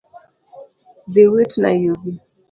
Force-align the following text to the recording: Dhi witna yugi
Dhi 1.13 1.23
witna 1.31 1.69
yugi 1.83 2.11